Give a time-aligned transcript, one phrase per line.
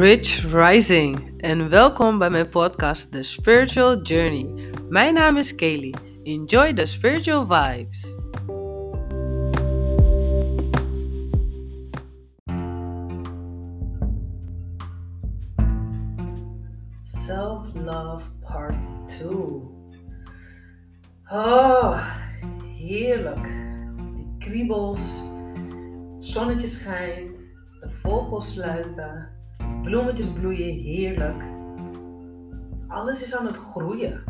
[0.00, 4.70] Rich Rising en welkom bij mijn podcast The Spiritual Journey.
[4.88, 5.94] Mijn naam is Kaylee.
[6.22, 8.18] Enjoy the spiritual vibes.
[17.02, 18.76] Self-love part
[19.06, 19.28] 2.
[21.28, 22.16] Oh,
[22.76, 23.52] heerlijk.
[24.14, 25.20] Die kriebels,
[26.14, 27.36] het zonnetje schijnt,
[27.80, 29.39] de vogels sluiten
[29.82, 31.42] Bloemetjes bloeien heerlijk.
[32.88, 34.24] Alles is aan het groeien.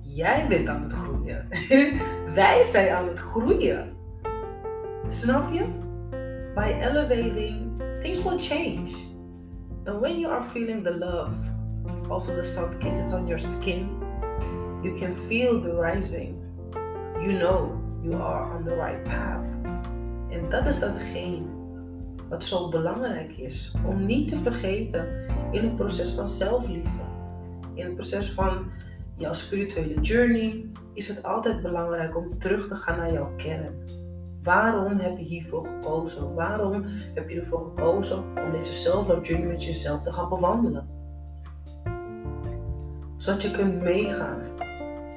[0.00, 1.48] Jij bent aan het groeien.
[2.34, 3.96] Wij zijn aan het groeien.
[5.04, 5.64] Snap je?
[6.54, 8.90] By elevating, things will change.
[9.84, 11.34] And when you are feeling the love,
[12.08, 13.88] also the soft kisses on your skin,
[14.82, 16.36] you can feel the rising.
[17.20, 19.46] You know you are on the right path.
[20.28, 21.61] En dat is datgene
[22.32, 23.74] wat zo belangrijk is.
[23.86, 25.06] Om niet te vergeten
[25.50, 27.02] in het proces van zelfliefde.
[27.74, 28.70] In het proces van
[29.16, 33.74] jouw spirituele journey is het altijd belangrijk om terug te gaan naar jouw kern.
[34.42, 36.34] Waarom heb je hiervoor gekozen?
[36.34, 40.88] Waarom heb je ervoor gekozen om deze self-love journey met jezelf te gaan bewandelen?
[43.16, 44.40] Zodat je kunt meegaan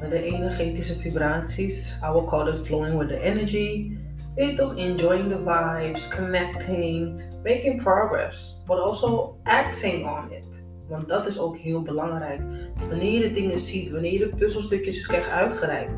[0.00, 1.98] met de energetische vibraties.
[2.04, 3.96] I will call it flowing with the energy
[4.36, 10.48] weet toch, enjoying the vibes, connecting, making progress, but also acting on it.
[10.88, 12.40] Want dat is ook heel belangrijk.
[12.88, 15.92] Wanneer je de dingen ziet, wanneer je de puzzelstukjes krijgt uitgereikt,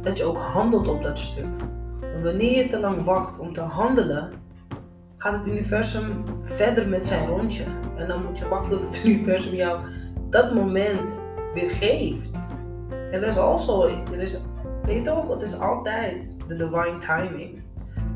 [0.00, 1.56] dat je ook handelt op dat stuk.
[2.00, 4.32] Want wanneer je te lang wacht om te handelen,
[5.16, 7.64] gaat het universum verder met zijn rondje.
[7.96, 9.84] En dan moet je wachten tot het universum jou
[10.30, 11.20] dat moment
[11.54, 12.30] weer geeft.
[13.10, 13.90] En dat is also,
[14.84, 16.16] weet toch, het is altijd
[16.48, 17.63] de divine timing.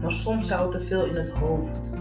[0.00, 1.92] Maar soms zou te veel in het hoofd.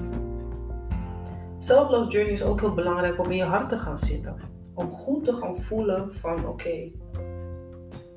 [1.60, 4.36] Self-love journey is ook heel belangrijk om in je hart te gaan zitten.
[4.74, 6.92] Om goed te gaan voelen van oké,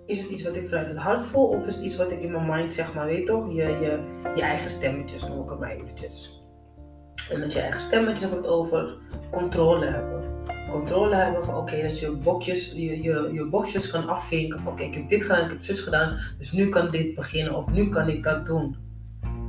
[0.06, 2.20] is het iets wat ik vanuit het hart voel of is het iets wat ik
[2.20, 4.00] in mijn mind zeg maar, weet toch, je, je,
[4.34, 6.42] je eigen stemmetjes noem ik het maar eventjes.
[7.30, 8.97] En met je eigen stemmetjes heb ik het over
[9.30, 10.28] controle hebben.
[10.70, 14.94] Controle hebben van oké, dat je bokjes, je, je, je kan afvinken van oké, ik
[14.94, 18.08] heb dit gedaan, ik heb zus gedaan, dus nu kan dit beginnen of nu kan
[18.08, 18.89] ik dat doen.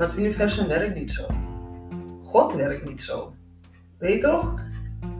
[0.01, 1.25] Maar het universum werkt niet zo.
[2.21, 3.33] God werkt niet zo.
[3.97, 4.59] Weet toch?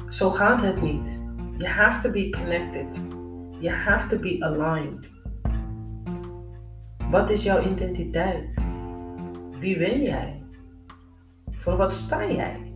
[0.10, 1.20] Zo gaat het niet.
[1.58, 3.00] You have to be connected.
[3.60, 5.14] You have to be aligned.
[7.10, 8.54] Wat is jouw identiteit?
[9.60, 10.44] Wie ben jij?
[11.52, 12.74] Voor wat sta jij?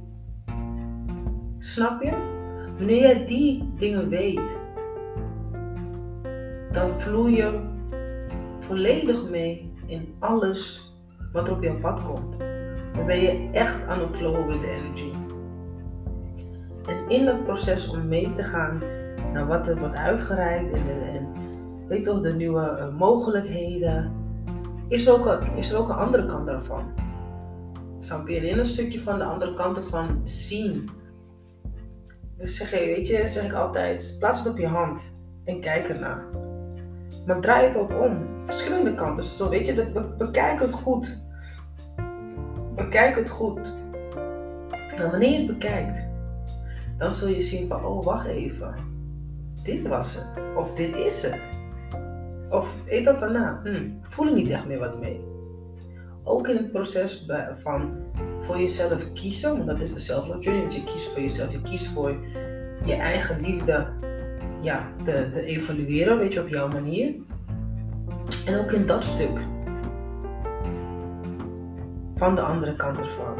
[1.58, 2.12] Snap je?
[2.78, 4.56] Wanneer jij die dingen weet,
[6.72, 7.62] dan vloei je
[8.60, 10.95] volledig mee in alles
[11.36, 12.38] wat er op jouw pad komt.
[12.94, 15.12] Dan ben je echt aan het flowen with the energy.
[16.86, 18.82] En in dat proces om mee te gaan
[19.34, 21.28] naar wat er wordt uitgereikt en, en
[21.88, 24.12] weet toch, de nieuwe uh, mogelijkheden,
[24.88, 26.84] is er, ook een, is er ook een andere kant daarvan.
[28.00, 28.36] Snap je?
[28.36, 30.90] In een stukje van de andere kant ervan zien.
[32.38, 35.02] Dus zeg je, weet je, zeg ik altijd, plaats het op je hand
[35.44, 36.26] en kijk ernaar.
[37.26, 38.18] Maar draai het ook om.
[38.46, 39.24] Verschillende kanten.
[39.24, 41.24] Zo, weet je, bekijk het goed.
[42.86, 43.60] Bekijk het goed.
[44.96, 46.04] En wanneer je het bekijkt,
[46.98, 48.74] dan zul je zien van, oh wacht even.
[49.64, 50.44] Dit was het.
[50.56, 51.40] Of dit is het.
[52.50, 53.60] Of eet dat van na.
[53.64, 55.20] Hm, ik voel niet echt meer wat mee.
[56.24, 57.94] Ook in het proces van
[58.40, 60.64] voor jezelf kiezen, want dat is de self-love journey.
[60.70, 61.52] Je kiest voor jezelf.
[61.52, 62.16] Je kiest voor
[62.84, 63.88] je eigen liefde
[64.62, 67.14] ja, te, te evalueren, weet je, op jouw manier.
[68.46, 69.46] En ook in dat stuk
[72.16, 73.36] van de andere kant ervan.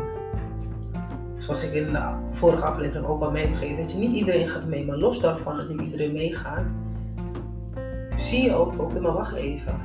[1.38, 4.50] Zoals ik in de vorige aflevering ook al mee heb gegeven, dat je niet iedereen
[4.50, 6.66] gaat mee, maar los daarvan dat niet iedereen meegaat,
[8.16, 9.80] zie je ook, ook maar wacht even.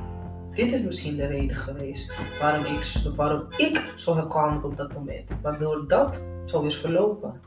[0.53, 4.93] Dit is misschien de reden geweest waarom ik, waarom ik zo heb gehandeld op dat
[4.93, 5.35] moment.
[5.41, 7.41] Waardoor dat zo is verlopen.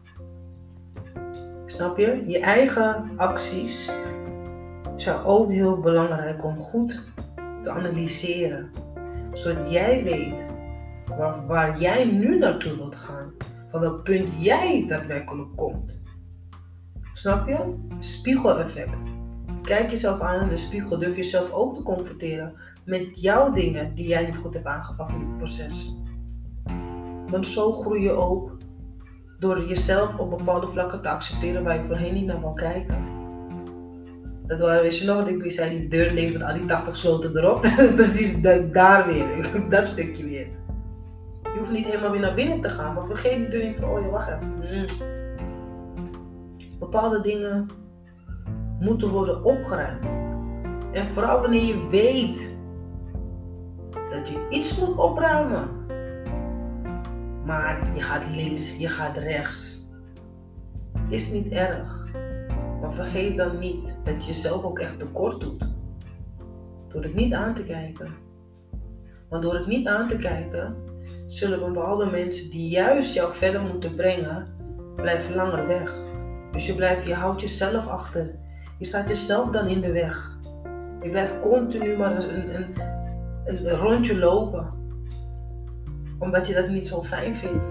[1.67, 2.25] Snap je?
[2.27, 3.93] Je eigen acties
[4.97, 7.05] zijn ook heel belangrijk om goed
[7.63, 8.71] te analyseren.
[9.33, 10.47] Zodat jij weet
[11.17, 13.33] waar, waar jij nu naartoe wilt gaan.
[13.69, 16.03] Van welk punt jij daadwerkelijk komt.
[17.13, 17.75] Snap je?
[17.99, 19.05] Spiegeleffect.
[19.63, 20.99] Kijk jezelf aan in de spiegel.
[20.99, 22.55] Durf jezelf ook te confronteren
[22.85, 25.95] met jouw dingen die jij niet goed hebt aangepakt in het proces.
[27.27, 28.57] Want zo groei je ook
[29.39, 33.05] door jezelf op bepaalde vlakken te accepteren waar je voorheen niet naar wil kijken.
[34.47, 36.97] Dat waren, weet je nog wat ik zei, die deur leeft met al die 80
[36.97, 37.61] sloten erop.
[37.95, 38.41] Precies
[38.73, 40.47] daar weer, dat stukje weer.
[41.65, 44.31] Hoeft niet helemaal weer naar binnen te gaan, maar vergeet niet van, oh ja, wacht
[44.31, 44.49] even.
[44.49, 44.85] Mm.
[46.79, 47.67] Bepaalde dingen
[48.81, 50.05] moeten worden opgeruimd.
[50.93, 52.57] En vooral wanneer je weet
[54.11, 55.69] dat je iets moet opruimen.
[57.45, 59.89] Maar je gaat links, je gaat rechts.
[61.09, 62.09] Is niet erg.
[62.81, 65.69] Maar vergeet dan niet dat je jezelf ook echt tekort doet.
[66.89, 68.15] Door het niet aan te kijken.
[69.29, 70.77] Want door het niet aan te kijken,
[71.35, 74.47] zullen bepaalde mensen die juist jou verder moeten brengen,
[74.97, 75.95] blijven langer weg.
[76.51, 78.35] Dus je, blijft, je houdt jezelf achter.
[78.79, 80.39] Je staat jezelf dan in de weg.
[81.03, 82.75] Je blijft continu maar een, een,
[83.45, 84.73] een rondje lopen.
[86.19, 87.67] Omdat je dat niet zo fijn vindt.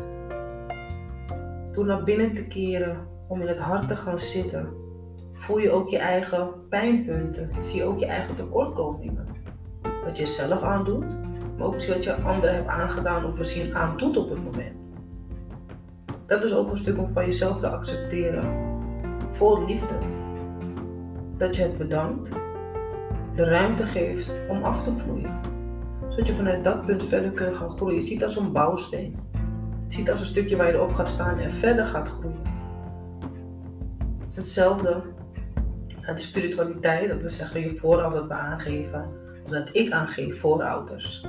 [1.72, 4.74] Door naar binnen te keren, om in het hart te gaan zitten,
[5.34, 7.50] voel je ook je eigen pijnpunten.
[7.58, 9.28] Zie je ook je eigen tekortkomingen.
[10.06, 11.18] Wat je zelf aandoet,
[11.64, 14.94] ook wat je anderen hebt aangedaan of misschien aandoet op het moment.
[16.26, 18.72] Dat is ook een stuk om van jezelf te accepteren.
[19.30, 19.98] Vol liefde.
[21.38, 22.30] Dat je het bedankt,
[23.36, 25.40] de ruimte geeft om af te vloeien.
[26.10, 27.96] Zodat je vanuit dat punt verder kunt gaan groeien.
[27.96, 29.20] Je ziet het als een bouwsteen.
[29.88, 32.42] Je ziet het als een stukje waar je erop gaat staan en verder gaat groeien.
[34.20, 35.04] Het is hetzelfde
[36.06, 39.12] de spiritualiteit, dat we zeggen je vooraf dat we aangeven,
[39.44, 41.26] of dat ik aangeef voorouders.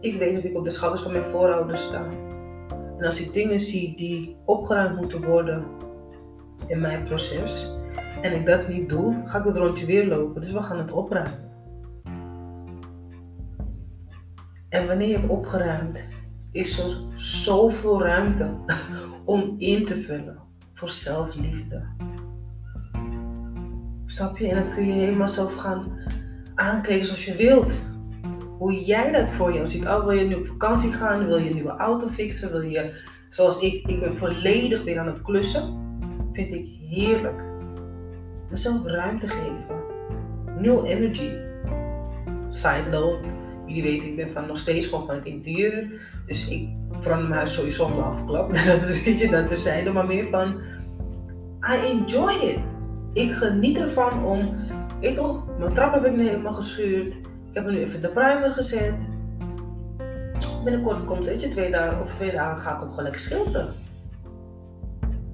[0.00, 2.06] Ik weet dat ik op de schouders van mijn voorouders sta.
[2.98, 5.64] En als ik dingen zie die opgeruimd moeten worden
[6.66, 7.74] in mijn proces,
[8.22, 10.40] en ik dat niet doe, ga ik het rondje weer lopen.
[10.40, 11.48] Dus we gaan het opruimen.
[14.68, 16.08] En wanneer je hebt opgeruimd,
[16.52, 18.50] is er zoveel ruimte
[19.24, 20.38] om in te vullen
[20.72, 21.82] voor zelfliefde.
[24.06, 24.48] Snap je?
[24.48, 25.98] En dat kun je helemaal zelf gaan
[26.54, 27.88] aankleden zoals je wilt.
[28.60, 29.86] Hoe jij dat voor jou ziet.
[29.86, 31.26] Oh, wil je nu op vakantie gaan?
[31.26, 32.50] Wil je een nieuwe auto fixen?
[32.50, 32.92] Wil je,
[33.28, 35.78] zoals ik, ik ben volledig weer aan het klussen.
[36.32, 37.44] Vind ik heerlijk.
[38.50, 39.82] Mezelf ruimte geven.
[40.58, 41.30] Nul energy.
[42.48, 43.28] Side note.
[43.66, 46.00] Jullie weten, ik ben nog steeds gewoon van het interieur.
[46.26, 46.68] Dus ik
[46.98, 48.52] verander mijn huis sowieso om de afklap.
[48.66, 50.60] Dat is, weet je, dat er Maar meer van,
[51.60, 52.58] I enjoy it
[53.12, 54.54] ik geniet ervan om,
[55.00, 57.16] weet toch, mijn trap heb ik nu helemaal geschuurd.
[57.50, 58.94] Ik heb nu even de primer gezet.
[60.64, 63.74] Binnenkort komt, weet je, twee dagen of twee dagen ga ik ook gewoon lekker schilderen.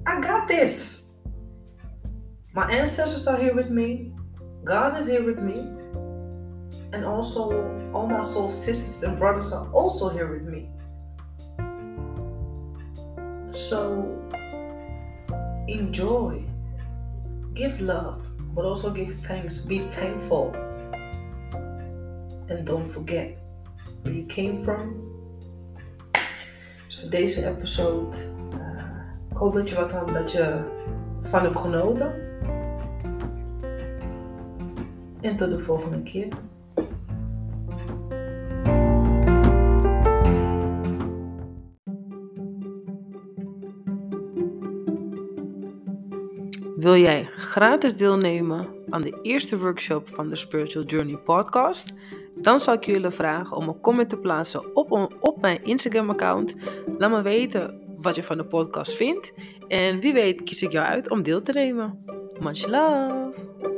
[0.07, 1.05] I got this.
[2.53, 4.11] My ancestors are here with me.
[4.63, 5.75] God is here with me.
[6.91, 7.51] And also,
[7.93, 10.69] all my soul sisters and brothers are also here with me.
[13.51, 14.05] So,
[15.65, 16.45] enjoy.
[17.53, 18.19] Give love,
[18.53, 19.57] but also give thanks.
[19.57, 20.51] Be thankful.
[22.49, 23.37] And don't forget
[24.01, 24.95] where you came from.
[26.85, 28.17] Dus voor deze episode.
[28.53, 28.83] Uh,
[29.31, 30.59] ik hoop dat je wat aan, dat je
[31.21, 32.13] van hebt genoten.
[35.21, 36.27] En tot de volgende keer.
[46.77, 51.93] Wil jij gratis deelnemen aan de eerste workshop van de Spiritual Journey podcast?
[52.41, 56.55] Dan zou ik willen vragen om een comment te plaatsen op, op mijn Instagram account.
[56.97, 59.33] Laat me weten wat je van de podcast vindt.
[59.67, 62.05] En wie weet kies ik jou uit om deel te nemen.
[62.39, 63.76] Much love!